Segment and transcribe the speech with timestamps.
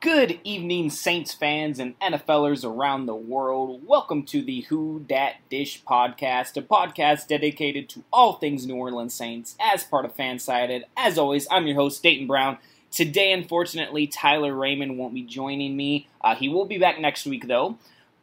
[0.00, 3.82] Good evening, Saints fans and NFLers around the world.
[3.84, 9.12] Welcome to the Who Dat Dish podcast, a podcast dedicated to all things New Orleans
[9.12, 10.84] Saints as part of Fansided.
[10.96, 12.58] As always, I'm your host, Dayton Brown.
[12.92, 16.06] Today, unfortunately, Tyler Raymond won't be joining me.
[16.20, 17.76] Uh, he will be back next week, though.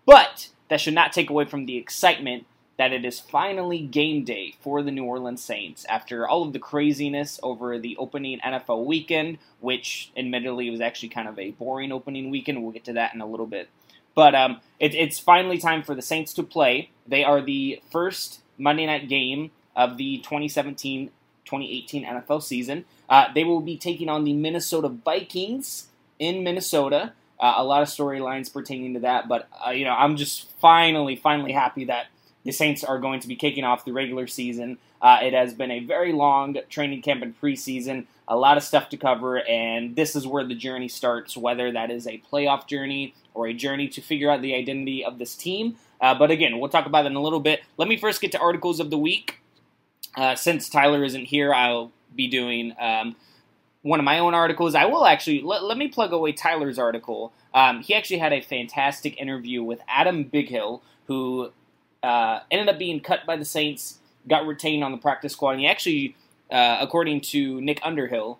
[0.05, 2.45] But that should not take away from the excitement
[2.77, 6.59] that it is finally game day for the New Orleans Saints after all of the
[6.59, 12.29] craziness over the opening NFL weekend, which admittedly was actually kind of a boring opening
[12.29, 12.61] weekend.
[12.61, 13.69] We'll get to that in a little bit.
[14.13, 16.89] But um, it, it's finally time for the Saints to play.
[17.07, 21.11] They are the first Monday night game of the 2017
[21.45, 22.85] 2018 NFL season.
[23.07, 25.87] Uh, they will be taking on the Minnesota Vikings
[26.17, 27.13] in Minnesota.
[27.39, 31.15] Uh, a lot of storylines pertaining to that, but uh, you know, I'm just finally,
[31.15, 32.07] finally happy that
[32.45, 34.77] the Saints are going to be kicking off the regular season.
[35.01, 38.87] Uh, it has been a very long training camp and preseason, a lot of stuff
[38.89, 43.13] to cover, and this is where the journey starts, whether that is a playoff journey
[43.33, 45.75] or a journey to figure out the identity of this team.
[45.99, 47.61] Uh, but again, we'll talk about that in a little bit.
[47.77, 49.41] Let me first get to articles of the week.
[50.15, 53.15] Uh, since Tyler isn't here, I'll be doing um,
[53.81, 54.75] one of my own articles.
[54.75, 57.33] I will actually let, let me plug away Tyler's article.
[57.53, 61.51] Um, he actually had a fantastic interview with Adam Bighill, who
[62.05, 65.51] uh, ended up being cut by the Saints, got retained on the practice squad.
[65.51, 66.15] And he actually,
[66.51, 68.39] uh, according to Nick Underhill,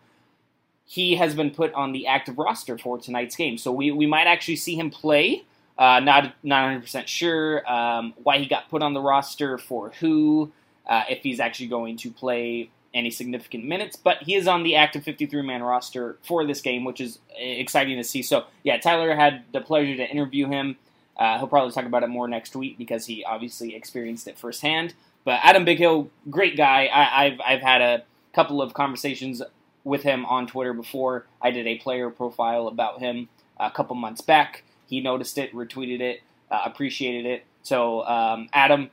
[0.85, 3.57] he has been put on the active roster for tonight's game.
[3.57, 5.43] So we, we might actually see him play.
[5.77, 10.51] Uh, not not 100% sure um, why he got put on the roster for who,
[10.87, 14.75] uh, if he's actually going to play any significant minutes, but he is on the
[14.77, 18.21] active 53 man roster for this game, which is exciting to see.
[18.23, 20.77] So, yeah, Tyler had the pleasure to interview him.
[21.17, 24.93] Uh, he'll probably talk about it more next week because he obviously experienced it firsthand.
[25.23, 26.89] But Adam Bighill, great guy.
[26.93, 29.41] I, have I've had a couple of conversations
[29.83, 31.25] with him on Twitter before.
[31.41, 34.63] I did a player profile about him a couple months back.
[34.87, 37.45] He noticed it, retweeted it, uh, appreciated it.
[37.63, 38.91] So, um, Adam,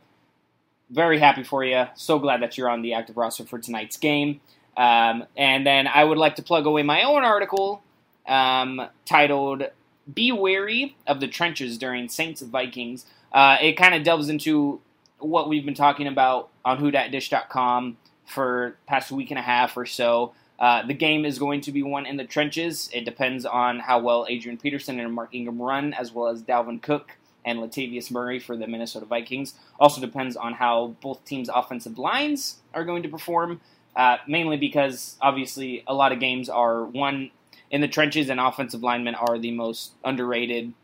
[0.91, 1.87] very happy for you.
[1.95, 4.41] So glad that you're on the active roster for tonight's game.
[4.77, 7.83] Um, and then I would like to plug away my own article
[8.27, 9.65] um, titled
[10.13, 13.07] be wary of the trenches during Saints Vikings.
[13.33, 14.81] Uh, it kind of delves into
[15.19, 17.97] what we've been talking about on whodatdish.com
[18.27, 20.33] for past week and a half or so.
[20.59, 22.89] Uh, the game is going to be won in the trenches.
[22.93, 26.81] It depends on how well Adrian Peterson and Mark Ingram run, as well as Dalvin
[26.81, 29.55] Cook and Latavius Murray for the Minnesota Vikings.
[29.81, 33.61] Also depends on how both teams' offensive lines are going to perform.
[33.95, 37.31] Uh, mainly because obviously a lot of games are won
[37.73, 40.75] in the trenches and offensive linemen are the most underrated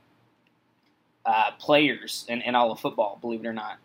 [1.24, 3.18] uh, players in, in, all of football.
[3.20, 3.76] Believe it or not.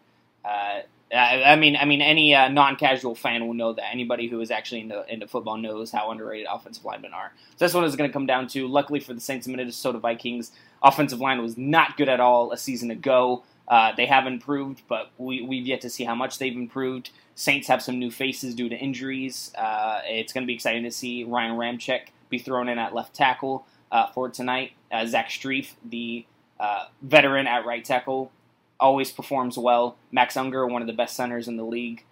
[0.46, 0.80] Uh,
[1.14, 3.92] I, I, mean, I mean, any uh, non-casual fan will know that.
[3.92, 7.34] Anybody who is actually into, into football knows how underrated offensive linemen are.
[7.58, 8.68] So this one is going to come down to.
[8.68, 12.58] Luckily for the Saints and Minnesota Vikings, offensive line was not good at all a
[12.58, 13.44] season ago.
[13.68, 17.10] Uh, they have improved, but we, we've yet to see how much they've improved.
[17.36, 19.52] Saints have some new faces due to injuries.
[19.58, 23.14] Uh, it's going to be exciting to see Ryan Ramczyk be thrown in at left
[23.14, 24.72] tackle uh, for tonight.
[24.92, 26.26] Uh, Zach Strief, the
[26.60, 28.32] uh, veteran at right tackle,
[28.80, 29.96] always performs well.
[30.12, 32.04] Max Unger, one of the best centers in the league.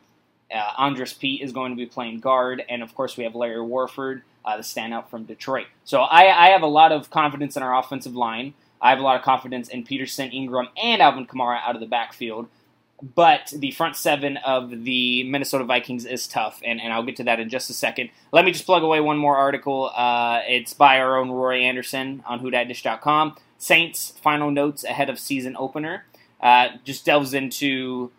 [0.53, 3.61] Uh, Andrus Peat is going to be playing guard, and of course we have Larry
[3.61, 5.67] Warford, uh, the standout from Detroit.
[5.85, 8.53] So I, I have a lot of confidence in our offensive line.
[8.81, 11.87] I have a lot of confidence in Peterson, Ingram, and Alvin Kamara out of the
[11.87, 12.47] backfield
[13.01, 17.23] but the front seven of the Minnesota Vikings is tough, and, and I'll get to
[17.23, 18.09] that in just a second.
[18.31, 19.91] Let me just plug away one more article.
[19.95, 23.37] Uh, it's by our own Roy Anderson on WhoDatDish.com.
[23.57, 26.05] Saints final notes ahead of season opener.
[26.39, 28.11] Uh, just delves into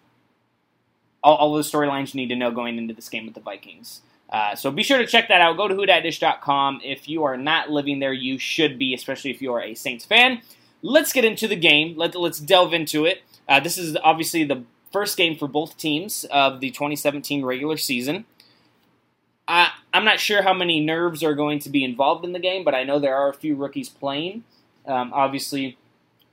[1.22, 4.02] all, all the storylines you need to know going into this game with the Vikings.
[4.30, 5.56] Uh, so be sure to check that out.
[5.56, 6.80] Go to WhoDatDish.com.
[6.82, 10.04] If you are not living there, you should be, especially if you are a Saints
[10.04, 10.40] fan.
[10.80, 11.96] Let's get into the game.
[11.96, 13.22] Let, let's delve into it.
[13.48, 18.24] Uh, this is obviously the first game for both teams of the 2017 regular season.
[19.48, 22.64] I, I'm not sure how many nerves are going to be involved in the game,
[22.64, 24.44] but I know there are a few rookies playing.
[24.86, 25.76] Um, obviously,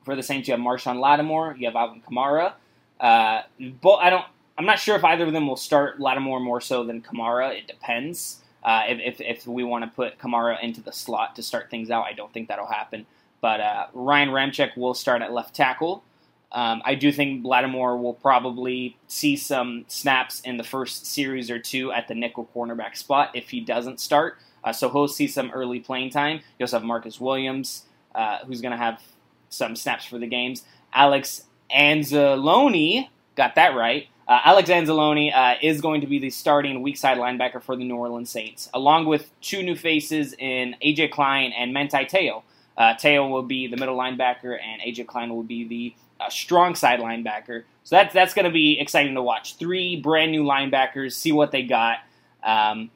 [0.03, 2.53] for the Saints, you have Marshon Lattimore, you have Alvin Kamara.
[2.99, 3.41] Uh,
[3.81, 4.25] but I don't.
[4.57, 7.57] I'm not sure if either of them will start Lattimore more so than Kamara.
[7.57, 8.41] It depends.
[8.61, 11.89] Uh, if, if, if, we want to put Kamara into the slot to start things
[11.89, 13.05] out, I don't think that'll happen.
[13.39, 16.03] But uh, Ryan Ramczyk will start at left tackle.
[16.51, 21.59] Um, I do think Lattimore will probably see some snaps in the first series or
[21.59, 24.37] two at the nickel cornerback spot if he doesn't start.
[24.63, 26.41] Uh, so he'll see some early playing time.
[26.57, 27.83] You also have Marcus Williams,
[28.15, 29.01] uh, who's going to have
[29.49, 30.63] some snaps for the games.
[30.93, 31.43] Alex
[31.75, 34.07] Anzalone, got that right.
[34.27, 37.83] Uh, Alex Anzalone uh, is going to be the starting weak side linebacker for the
[37.83, 42.43] New Orleans Saints, along with two new faces in AJ Klein and Manti Te'o.
[42.79, 46.75] Uh, Teo will be the middle linebacker, and AJ Klein will be the uh, strong
[46.75, 47.63] side linebacker.
[47.83, 49.57] So that's that's going to be exciting to watch.
[49.57, 51.97] Three brand new linebackers, see what they got.
[52.41, 52.89] Um,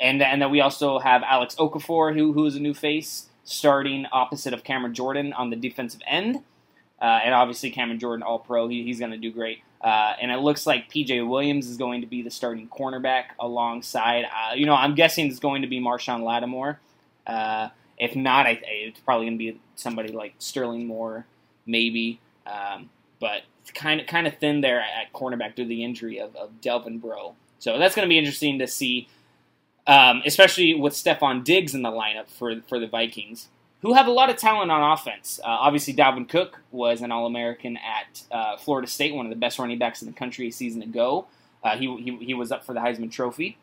[0.00, 4.06] and and then we also have Alex Okafor, who who is a new face, starting
[4.12, 6.42] opposite of Cameron Jordan on the defensive end.
[7.00, 9.62] Uh, and obviously Cameron Jordan, All Pro, he, he's going to do great.
[9.80, 14.24] Uh, and it looks like PJ Williams is going to be the starting cornerback alongside.
[14.24, 16.80] Uh, you know, I'm guessing it's going to be Marshon Lattimore.
[17.24, 17.68] Uh,
[17.98, 21.26] if not, I, it's probably going to be somebody like Sterling Moore,
[21.66, 22.20] maybe.
[22.46, 22.90] Um,
[23.20, 23.42] but
[23.74, 26.98] kind of kind of thin there at cornerback due to the injury of, of Delvin
[26.98, 27.34] Breaux.
[27.58, 29.08] So that's going to be interesting to see,
[29.86, 33.48] um, especially with Stefon Diggs in the lineup for for the Vikings,
[33.82, 35.40] who have a lot of talent on offense.
[35.42, 39.36] Uh, obviously, Dalvin Cook was an All American at uh, Florida State, one of the
[39.36, 41.26] best running backs in the country a season ago.
[41.62, 43.58] Uh, he, he, he was up for the Heisman Trophy.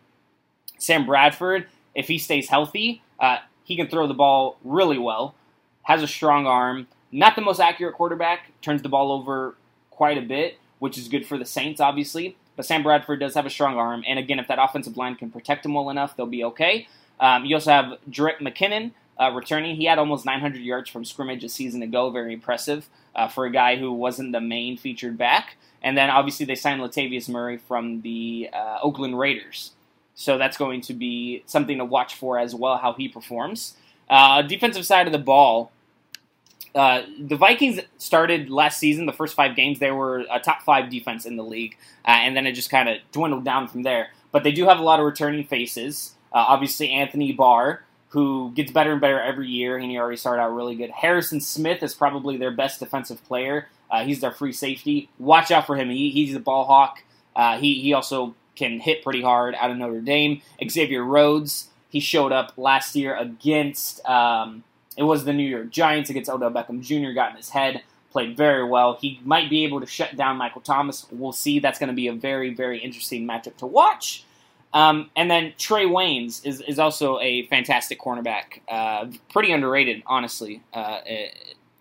[0.78, 5.36] Sam Bradford, if he stays healthy, uh, he can throw the ball really well,
[5.84, 9.56] has a strong arm, not the most accurate quarterback, turns the ball over
[9.90, 12.38] quite a bit, which is good for the Saints, obviously.
[12.56, 15.30] But Sam Bradford does have a strong arm, and again, if that offensive line can
[15.30, 16.88] protect him well enough, they'll be okay.
[17.20, 19.76] Um, you also have Jerick McKinnon uh, returning.
[19.76, 23.52] He had almost 900 yards from scrimmage a season ago, very impressive uh, for a
[23.52, 25.58] guy who wasn't the main featured back.
[25.82, 29.72] And then obviously they signed Latavius Murray from the uh, Oakland Raiders.
[30.16, 33.76] So that's going to be something to watch for as well, how he performs.
[34.10, 35.72] Uh, defensive side of the ball,
[36.74, 40.90] uh, the Vikings started last season, the first five games, they were a top five
[40.90, 44.10] defense in the league, uh, and then it just kind of dwindled down from there.
[44.32, 46.16] But they do have a lot of returning faces.
[46.34, 50.42] Uh, obviously, Anthony Barr, who gets better and better every year, and he already started
[50.42, 50.90] out really good.
[50.90, 53.70] Harrison Smith is probably their best defensive player.
[53.90, 55.10] Uh, he's their free safety.
[55.18, 55.90] Watch out for him.
[55.90, 57.04] He, he's a ball hawk.
[57.36, 60.42] Uh, he, he also can hit pretty hard out of Notre Dame.
[60.68, 64.64] Xavier Rhodes, he showed up last year against, um,
[64.98, 68.38] it was the New York Giants against Odell Beckham Jr., got in his head, played
[68.38, 68.98] very well.
[69.00, 71.06] He might be able to shut down Michael Thomas.
[71.12, 71.60] We'll see.
[71.60, 74.24] That's going to be a very, very interesting matchup to watch.
[74.74, 78.62] Um, and then Trae Waynes is, is also a fantastic cornerback.
[78.68, 81.00] Uh, pretty underrated, honestly, uh,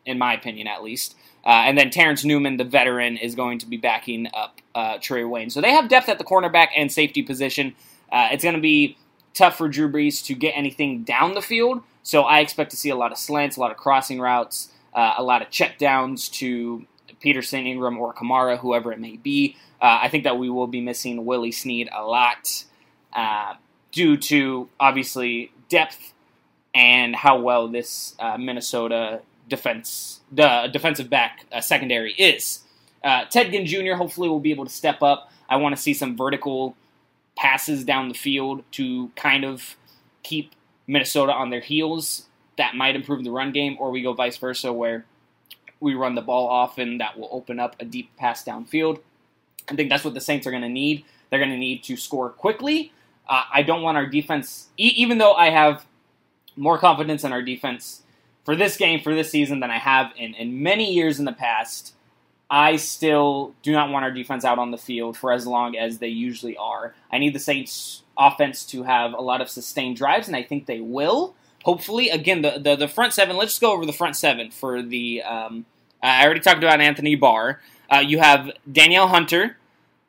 [0.07, 1.17] in my opinion, at least.
[1.45, 5.29] Uh, and then Terrence Newman, the veteran, is going to be backing up uh, Trae
[5.29, 5.51] Wayne.
[5.51, 7.75] So they have depth at the cornerback and safety position.
[8.11, 8.97] Uh, it's going to be
[9.35, 11.83] tough for Drew Brees to get anything down the field.
[12.03, 15.15] So I expect to see a lot of slants, a lot of crossing routes, uh,
[15.19, 16.87] a lot of check downs to
[17.21, 19.57] Peterson, Ingram, or Kamara, whoever it may be.
[19.81, 22.65] Uh, I think that we will be missing Willie Snead a lot
[23.13, 23.55] uh,
[23.93, 26.15] due to obviously depth
[26.75, 32.61] and how well this Minnesota defense, the defensive back uh, secondary is.
[33.03, 33.95] Uh, Ted Ginn Jr.
[33.95, 35.31] hopefully will be able to step up.
[35.49, 36.77] I want to see some vertical
[37.37, 39.77] passes down the field to kind of
[40.23, 40.53] keep
[40.87, 42.27] Minnesota on their heels.
[42.57, 45.05] That might improve the run game, or we go vice versa, where
[45.81, 46.99] we run the ball often.
[46.99, 49.01] That will open up a deep pass downfield.
[49.69, 51.05] I think that's what the Saints are going to need.
[51.29, 52.93] They're going to need to score quickly.
[53.29, 55.85] Uh, I don't want our defense, e- even though I have
[56.57, 58.03] more confidence in our defense
[58.45, 61.33] for this game, for this season, than I have in, in many years in the
[61.33, 61.95] past.
[62.51, 65.99] I still do not want our defense out on the field for as long as
[65.99, 66.95] they usually are.
[67.11, 70.67] I need the Saints offense to have a lot of sustained drives, and I think
[70.67, 71.35] they will.
[71.65, 74.83] Hopefully, again, the, the, the front seven, let's just go over the front seven for
[74.83, 75.23] the.
[75.23, 75.65] Um,
[76.03, 77.61] I already talked about Anthony Barr.
[77.91, 79.57] Uh, you have Danielle Hunter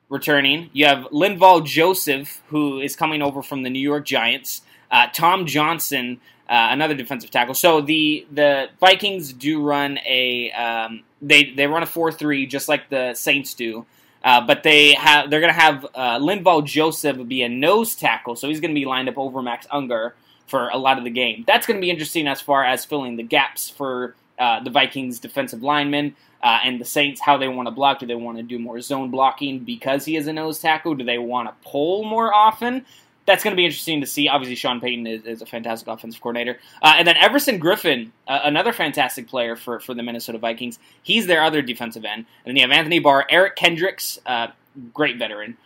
[0.09, 0.69] returning.
[0.73, 4.61] You have Linval Joseph, who is coming over from the New York Giants.
[4.91, 7.53] Uh, Tom Johnson, uh, another defensive tackle.
[7.53, 12.69] So the the Vikings do run a um, they they run a four three just
[12.69, 13.85] like the Saints do.
[14.23, 18.35] Uh, but they have they're going to have uh, Linval Joseph be a nose tackle,
[18.35, 20.15] so he's going to be lined up over Max Unger
[20.47, 21.43] for a lot of the game.
[21.45, 25.19] That's going to be interesting as far as filling the gaps for uh, the Vikings
[25.19, 27.21] defensive linemen uh, and the Saints.
[27.21, 27.99] How they want to block?
[27.99, 30.95] Do they want to do more zone blocking because he is a nose tackle?
[30.95, 32.85] Do they want to pull more often?
[33.25, 34.27] That's going to be interesting to see.
[34.27, 36.59] Obviously, Sean Payton is, is a fantastic offensive coordinator.
[36.81, 40.77] Uh, and then Everson Griffen, uh, another fantastic player for, for the Minnesota Vikings.
[41.01, 42.25] He's their other defensive end.
[42.45, 44.47] And then you have Anthony Barr, Eric Kendricks, uh,
[44.93, 45.57] great veteran,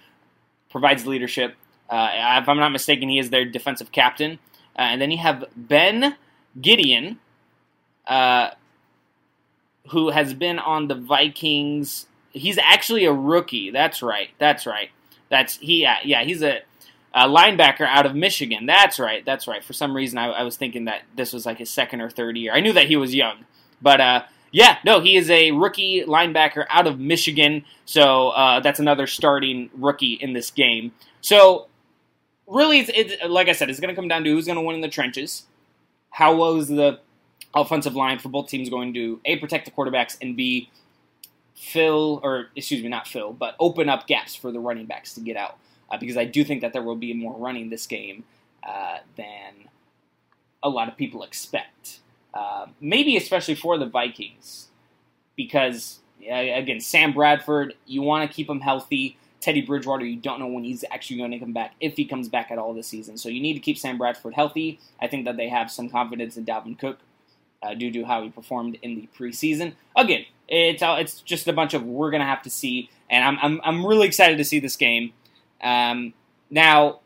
[0.69, 1.55] provides leadership.
[1.89, 4.39] Uh, if I'm not mistaken, he is their defensive captain.
[4.77, 6.15] Uh, and then you have Ben
[6.59, 7.17] Gedeon,
[8.07, 8.51] uh,
[9.89, 12.05] who has been on the Vikings.
[12.31, 13.71] He's actually a rookie.
[13.71, 14.29] That's right.
[14.37, 14.91] That's right.
[15.29, 15.81] That's he.
[15.81, 16.61] yeah, he's a
[17.13, 18.65] uh, linebacker out of Michigan.
[18.65, 19.25] That's right.
[19.25, 19.63] That's right.
[19.63, 22.37] For some reason, I, I, was thinking that this was like his second or third
[22.37, 22.53] year.
[22.53, 23.45] I knew that he was young,
[23.81, 27.65] but uh, yeah, no, he is a rookie linebacker out of Michigan.
[27.85, 30.91] So uh, that's another starting rookie in this game.
[31.21, 31.67] So
[32.47, 34.61] really, it's, it's like I said, it's going to come down to who's going to
[34.61, 35.45] win in the trenches.
[36.11, 36.99] How well is the
[37.53, 40.69] offensive line for both teams going to a protect the quarterbacks and b
[41.55, 45.19] fill or excuse me not fill but open up gaps for the running backs to
[45.19, 45.57] get out
[45.89, 48.24] uh, because I do think that there will be more running this game
[48.67, 49.69] uh, than
[50.62, 52.00] a lot of people expect.
[52.34, 54.67] Uh, maybe especially for the Vikings
[55.36, 59.17] because again Sam Bradford you want to keep him healthy.
[59.41, 62.27] Teddy Bridgewater, you don't know when he's actually going to come back, if he comes
[62.27, 63.17] back at all this season.
[63.17, 64.79] So you need to keep Sam Bradford healthy.
[65.01, 67.00] I think that they have some confidence in Dalvin Cook
[67.62, 69.74] uh, due to how he performed in the preseason.
[69.96, 73.38] Again, it's uh, it's just a bunch of we're gonna have to see, and I'm
[73.41, 75.13] I'm, I'm really excited to see this game.
[75.61, 76.13] Um,
[76.49, 76.99] now,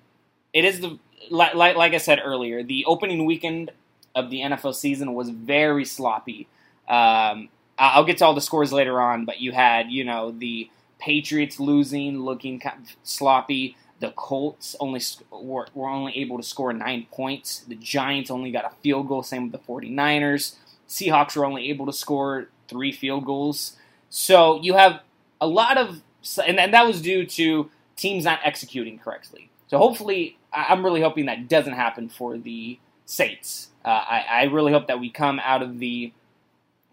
[0.53, 3.71] it is the like, like I said earlier, the opening weekend
[4.15, 6.47] of the NFL season was very sloppy.
[6.87, 10.69] Um, I'll get to all the scores later on, but you had you know the
[10.99, 13.77] Patriots losing, looking kind of sloppy.
[13.99, 17.59] The Colts only were, were only able to score nine points.
[17.67, 19.23] The Giants only got a field goal.
[19.23, 20.55] Same with the 49ers.
[20.89, 23.77] Seahawks were only able to score three field goals.
[24.09, 25.01] So you have
[25.39, 26.01] a lot of,
[26.45, 29.49] and, and that was due to teams not executing correctly.
[29.67, 33.69] So hopefully, I'm really hoping that doesn't happen for the Saints.
[33.83, 36.13] Uh, I, I, really hope that we come out of the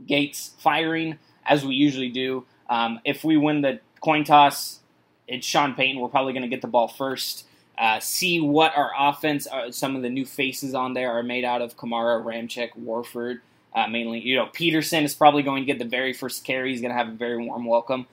[0.04, 2.44] gates firing as we usually do.
[2.68, 4.80] Um, if we win the coin toss,
[5.28, 6.00] it's Sean Payton.
[6.00, 7.46] We're probably going to get the ball first.
[7.78, 11.44] Uh, see what our offense, uh, some of the new faces on there are made
[11.44, 13.40] out of Kamara, Ramczyk, Warford.
[13.72, 16.72] Uh, mainly, you know, Peterson is probably going to get the very first carry.
[16.72, 18.06] He's going to have a very warm welcome.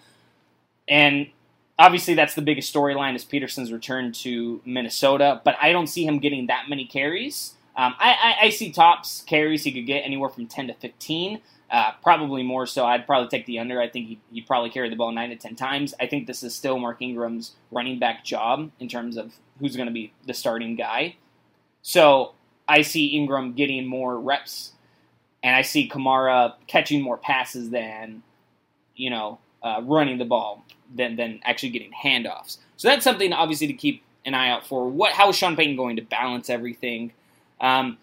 [0.88, 1.28] And
[1.80, 5.42] obviously, that's the biggest storyline is Peterson's return to Minnesota.
[5.44, 7.54] But I don't see him getting that many carries.
[7.76, 11.42] Um, I, I, I, see tops carries he could get anywhere from 10 to 15.
[11.70, 12.86] Uh, probably more so.
[12.86, 13.80] I'd probably take the under.
[13.80, 15.94] I think he, he probably carried the ball nine to ten times.
[16.00, 19.88] I think this is still Mark Ingram's running back job in terms of who's going
[19.88, 21.18] to be the starting guy.
[21.82, 22.34] So
[22.68, 24.72] I see Ingram getting more reps
[25.44, 28.24] and I see Kamara catching more passes than
[28.96, 30.64] you know uh, running the ball
[30.94, 32.58] than than actually getting handoffs.
[32.78, 34.90] So that's something obviously to keep an eye out for.
[34.90, 37.14] What how is Sean Payton going to balance everything?
[37.60, 37.98] Um,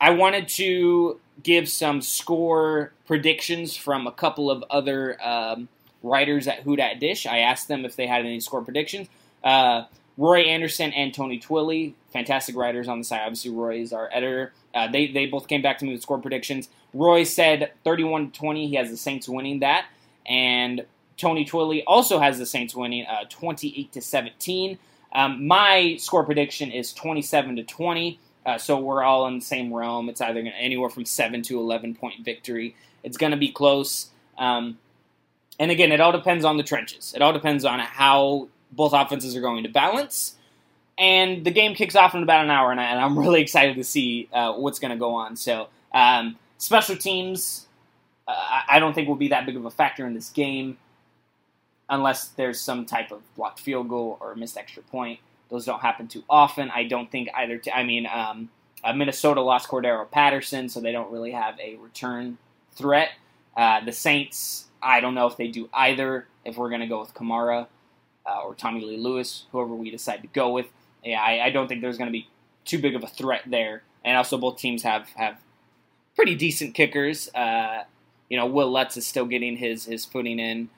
[0.00, 5.68] I wanted to give some score predictions from a couple of other um,
[6.02, 7.26] writers at Who Dat Dish.
[7.26, 9.08] I asked them if they had any score predictions.
[9.44, 9.84] Uh,
[10.16, 13.22] Roy Anderson and Tony Twilly, fantastic writers on the site.
[13.22, 14.52] Obviously, Roy is our editor.
[14.74, 16.68] Uh, they they both came back to me with score predictions.
[16.92, 18.68] Roy said 31 20.
[18.68, 19.86] He has the Saints winning that,
[20.26, 20.84] and
[21.20, 24.78] Tony Twilly also has the Saints winning uh, 28 to 17.
[25.12, 28.18] Um, my score prediction is 27 to 20.
[28.46, 30.08] Uh, so we're all in the same realm.
[30.08, 32.74] It's either to anywhere from seven to 11 point victory.
[33.02, 34.08] It's going to be close.
[34.38, 34.78] Um,
[35.58, 37.12] and again, it all depends on the trenches.
[37.14, 40.36] It all depends on how both offenses are going to balance
[41.00, 43.84] and the game kicks off in about an hour, and, I, am really excited to
[43.84, 45.34] see uh, what's going to go on.
[45.34, 47.66] So, um, special teams,
[48.28, 50.76] uh, I don't think will be that big of a factor in this game,
[51.90, 55.20] unless there's some type of blocked field goal or missed extra point.
[55.50, 56.70] Those don't happen too often.
[56.70, 57.58] I don't think either.
[57.58, 58.48] T- I mean, um,
[58.82, 62.38] uh, Minnesota lost Cordarrelle Patterson, so they don't really have a return
[62.72, 63.10] threat.
[63.56, 66.26] Uh, the Saints, I don't know if they do either.
[66.44, 67.66] If we're going to go with Kamara
[68.24, 70.66] uh, or Tommy Lee Lewis, whoever we decide to go with
[71.04, 72.28] yeah, I, I don't think there's going to be
[72.64, 73.82] too big of a threat there.
[74.04, 75.38] And also, both teams have have
[76.16, 77.28] pretty decent kickers.
[77.34, 77.84] Uh,
[78.28, 80.68] you know, Wil Lutz is still getting his his footing in,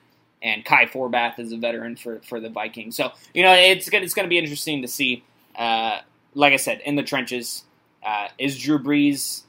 [0.43, 2.95] and Kai Forbath is a veteran for for the Vikings.
[2.95, 5.23] So you know, it's gonna, it's going to be interesting to see.
[5.55, 6.01] Uh,
[6.35, 7.63] like I said, in the trenches,
[8.05, 9.43] uh, is Drew Brees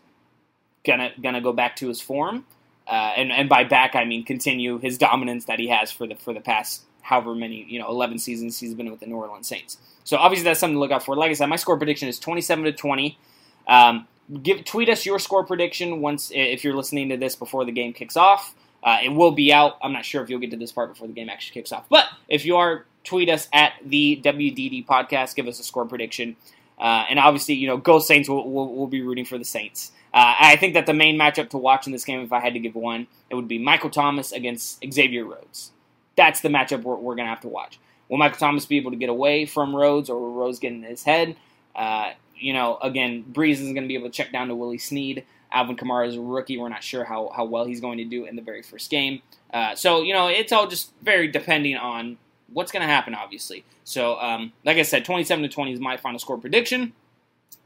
[0.86, 2.46] gonna gonna go back to his form?
[2.86, 6.14] Uh, and and by back I mean continue his dominance that he has for the
[6.16, 9.48] for the past however many you know 11 seasons he's been with the New Orleans
[9.48, 9.78] Saints.
[10.04, 11.16] So obviously that's something to look out for.
[11.16, 13.18] Like I said, my score prediction is 27 to 20.
[13.66, 14.06] Um,
[14.42, 17.94] give tweet us your score prediction once if you're listening to this before the game
[17.94, 18.54] kicks off.
[18.84, 19.78] Uh, it will be out.
[19.82, 21.88] I'm not sure if you'll get to this part before the game actually kicks off,
[21.88, 25.34] but if you are, tweet us at the WDD podcast.
[25.34, 26.36] Give us a score prediction,
[26.78, 28.28] uh, and obviously, you know, go Saints.
[28.28, 29.92] We'll, we'll, we'll be rooting for the Saints.
[30.12, 32.54] Uh, I think that the main matchup to watch in this game, if I had
[32.54, 35.72] to give one, it would be Michael Thomas against Xavier Rhodes.
[36.14, 37.80] That's the matchup we're, we're going to have to watch.
[38.08, 40.84] Will Michael Thomas be able to get away from Rhodes, or will Rhodes get in
[40.84, 41.36] his head?
[41.74, 44.78] Uh, you know, again, Brees is going to be able to check down to Willie
[44.78, 45.24] Snead.
[45.54, 46.58] Alvin Kamara is a rookie.
[46.58, 49.23] We're not sure how, how well he's going to do in the very first game.
[49.52, 52.18] Uh, so, you know, it's all just very depending on
[52.52, 53.64] what's going to happen, obviously.
[53.84, 56.92] So, um, like I said, 27 to 20 is my final score prediction.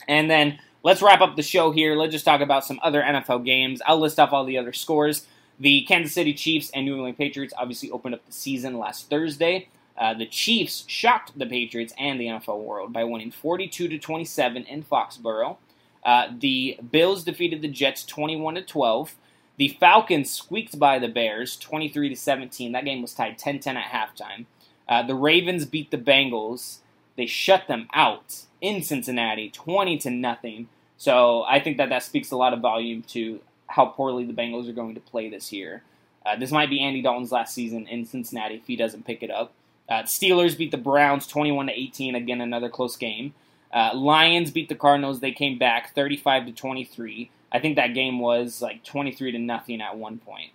[0.07, 1.95] And then let's wrap up the show here.
[1.97, 3.80] Let's just talk about some other NFL games.
[3.87, 5.26] I'll list off all the other scores.
[5.59, 9.68] The Kansas City Chiefs and New England Patriots obviously opened up the season last Thursday.
[9.97, 14.64] Uh, the Chiefs shocked the Patriots and the NFL world by winning 42 to 27
[14.64, 15.57] in Foxborough.
[16.05, 19.14] Uh, the Bills defeated the Jets 21 to 12.
[19.57, 22.73] The Falcons squeaked by the Bears 23 to 17.
[22.73, 24.47] That game was tied 10-10 at halftime.
[24.88, 26.78] Uh, the Ravens beat the Bengals.
[27.17, 30.69] They shut them out in Cincinnati 20 to nothing.
[30.97, 34.69] So I think that that speaks a lot of volume to how poorly the Bengals
[34.69, 35.83] are going to play this year.
[36.25, 39.31] Uh, this might be Andy Dalton's last season in Cincinnati if he doesn't pick it
[39.31, 39.52] up.
[39.88, 42.14] Uh, Steelers beat the Browns 21 to 18.
[42.14, 43.35] Again, another close game.
[43.72, 45.20] Uh, Lions beat the Cardinals.
[45.20, 47.30] They came back 35 to 23.
[47.52, 50.50] I think that game was like 23 to nothing at one point.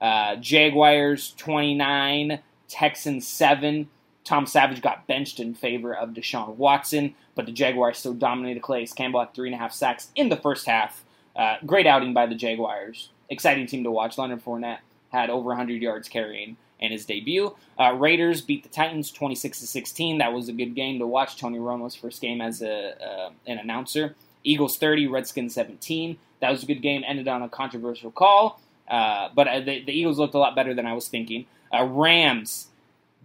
[0.00, 3.88] Uh, Jaguars 29, Texans 7.
[4.24, 8.86] Tom Savage got benched in favor of Deshaun Watson, but the Jaguars still dominated Calais
[8.86, 11.04] Campbell at three and a half sacks in the first half.
[11.36, 13.10] Uh, great outing by the Jaguars.
[13.28, 14.16] Exciting team to watch.
[14.16, 14.78] Leonard Fournette
[15.12, 17.54] had over 100 yards carrying in his debut.
[17.80, 20.18] Uh, Raiders beat the Titans 26 to 16.
[20.18, 21.36] That was a good game to watch.
[21.36, 24.14] Tony Romo's first game as a, uh, an announcer.
[24.44, 26.18] Eagles 30, Redskins 17.
[26.40, 27.02] That was a good game.
[27.06, 30.74] Ended on a controversial call, uh, but uh, the, the, Eagles looked a lot better
[30.74, 31.46] than I was thinking.
[31.72, 32.68] Uh, Rams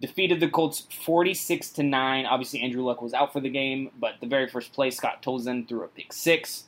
[0.00, 2.26] defeated the Colts 46 to 9.
[2.26, 5.68] Obviously, Andrew Luck was out for the game, but the very first play, Scott Tolzien
[5.68, 6.64] threw a pick six.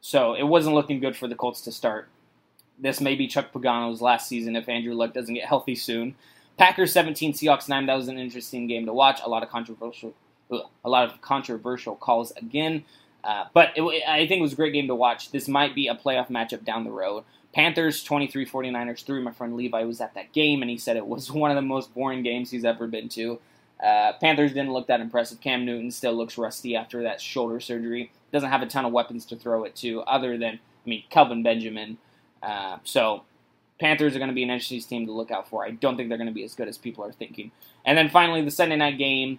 [0.00, 2.08] So it wasn't looking good for the Colts to start.
[2.78, 6.14] This may be Chuck Pagano's last season if Andrew Luck doesn't get healthy soon.
[6.56, 7.86] Packers 17, Seahawks 9.
[7.86, 9.20] That was an interesting game to watch.
[9.24, 10.14] A lot of controversial,
[10.50, 12.84] a lot of controversial calls again.
[13.22, 15.30] Uh, but it, I think it was a great game to watch.
[15.30, 17.24] This might be a playoff matchup down the road.
[17.54, 19.22] Panthers 23 49ers 3.
[19.22, 21.62] My friend Levi was at that game, and he said it was one of the
[21.62, 23.40] most boring games he's ever been to.
[23.82, 25.40] Uh, Panthers didn't look that impressive.
[25.40, 29.24] Cam Newton still looks rusty after that shoulder surgery doesn't have a ton of weapons
[29.26, 31.98] to throw it to, other than I mean Kelvin Benjamin.
[32.44, 33.22] Uh, so
[33.80, 35.64] Panthers are going to be an interesting team to look out for.
[35.64, 37.50] I don't think they're going to be as good as people are thinking.
[37.84, 39.38] And then finally, the Sunday night game,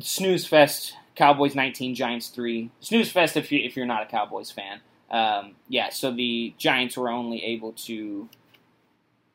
[0.00, 0.94] snooze fest.
[1.14, 2.70] Cowboys 19, Giants 3.
[2.80, 4.80] Snooze fest if, you, if you're not a Cowboys fan.
[5.10, 8.28] Um, yeah, so the Giants were only able to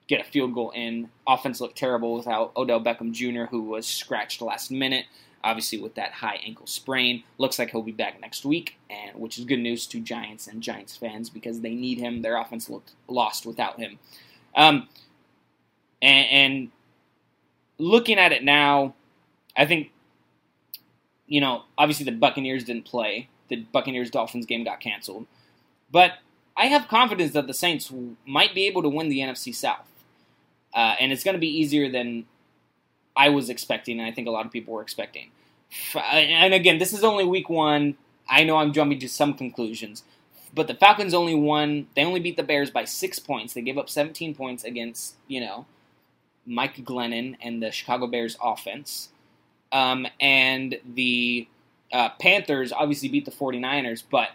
[0.08, 1.10] get a field goal in.
[1.28, 5.06] Offense looked terrible without Odell Beckham Jr., who was scratched last minute
[5.43, 7.23] obviously with that high ankle sprain.
[7.38, 10.62] Looks like he'll be back next week, and which is good news to Giants and
[10.62, 12.21] Giants fans because they need him.
[12.21, 13.99] Their offense looked lost without him.
[14.56, 14.88] Um,
[16.01, 16.71] and, and
[17.77, 18.93] looking at it now,
[19.56, 19.91] I think
[21.27, 23.30] you know obviously the Buccaneers didn't play.
[23.49, 25.27] The Buccaneers Dolphins game got canceled,
[25.91, 26.13] but
[26.56, 27.91] I have confidence that the Saints
[28.25, 29.88] might be able to win the NFC South.
[30.73, 32.25] Uh, and it's going to be easier than
[33.15, 35.32] I was expecting, and I think a lot of people were expecting.
[35.95, 37.95] And again, this is only week one.
[38.30, 40.04] I know I'm jumping to some conclusions,
[40.54, 41.88] but the Falcons only won.
[41.95, 43.54] They only beat the Bears by six points.
[43.54, 45.65] They gave up 17 points against you know
[46.45, 49.10] Mike Glennon and the Chicago Bears offense.
[49.71, 51.47] Um, and the
[51.91, 54.30] uh, Panthers obviously beat the 49ers, but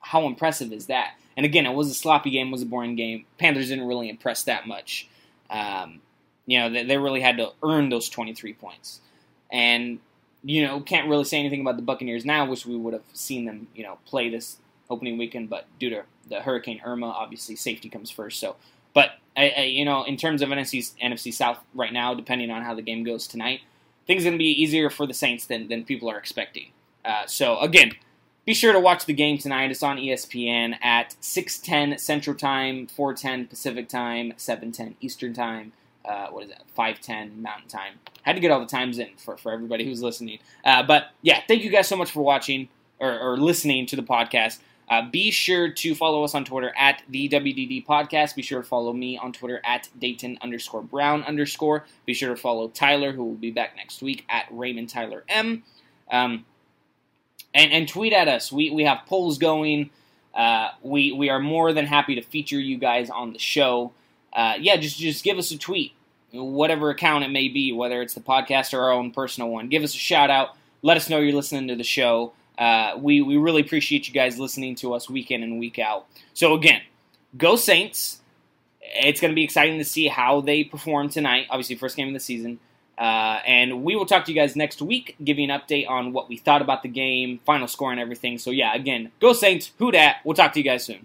[0.00, 1.14] how impressive is that?
[1.36, 3.24] And again, it was a sloppy game, it was a boring game.
[3.38, 5.08] Panthers didn't really impress that much.
[5.50, 6.00] Um,
[6.52, 9.00] you know, they, they really had to earn those 23 points.
[9.50, 10.00] And,
[10.44, 12.44] you know, can't really say anything about the Buccaneers now.
[12.44, 14.58] Wish we would have seen them, you know, play this
[14.90, 18.38] opening weekend, but due to the Hurricane Irma, obviously safety comes first.
[18.38, 18.56] So,
[18.92, 22.60] but I, I, you know, in terms of NFC NFC South right now, depending on
[22.60, 23.60] how the game goes tonight,
[24.06, 26.66] things going to be easier for the Saints than than people are expecting.
[27.02, 27.92] Uh, so again,
[28.44, 29.70] be sure to watch the game tonight.
[29.70, 35.72] It's on ESPN at 6:10 Central Time, 4:10 Pacific Time, 7:10 Eastern Time
[36.04, 37.94] uh, what is that, 510 Mountain Time.
[38.22, 40.38] Had to get all the times in for, for everybody who's listening.
[40.64, 44.02] Uh, but yeah, thank you guys so much for watching or, or listening to the
[44.02, 44.58] podcast.
[44.88, 48.34] Uh, be sure to follow us on Twitter at the WDD Podcast.
[48.34, 51.86] Be sure to follow me on Twitter at Dayton underscore Brown underscore.
[52.04, 55.62] Be sure to follow Tyler, who will be back next week at Raymond Tyler M.
[56.10, 56.44] Um,
[57.54, 58.52] and, and tweet at us.
[58.52, 59.90] We, we have polls going.
[60.34, 63.92] Uh, we, we are more than happy to feature you guys on the show
[64.32, 65.92] uh, yeah, just just give us a tweet,
[66.32, 69.68] whatever account it may be, whether it's the podcast or our own personal one.
[69.68, 70.56] Give us a shout out.
[70.82, 72.32] Let us know you're listening to the show.
[72.58, 76.06] Uh, we we really appreciate you guys listening to us week in and week out.
[76.34, 76.82] So again,
[77.36, 78.20] go Saints!
[78.80, 81.46] It's going to be exciting to see how they perform tonight.
[81.50, 82.58] Obviously, first game of the season.
[82.98, 86.12] Uh, and we will talk to you guys next week, give you an update on
[86.12, 88.38] what we thought about the game, final score, and everything.
[88.38, 90.16] So, yeah, again, go Saints, who dat.
[90.24, 91.00] We'll talk to you guys soon.